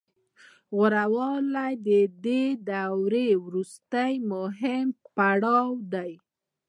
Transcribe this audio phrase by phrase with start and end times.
[0.75, 2.27] غوره والی د
[2.69, 4.85] دورې وروستی مهم
[5.15, 6.11] پړاو دی